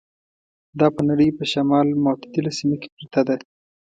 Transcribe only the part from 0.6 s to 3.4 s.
دا په نړۍ په شمال متعدله سیمه کې پرته ده.